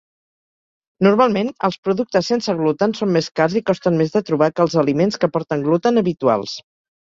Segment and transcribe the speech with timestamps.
[1.07, 4.79] Normalment els productes sense gluten són més cars i costen més de trobar que els
[4.85, 6.57] aliments que porten gluten habituals.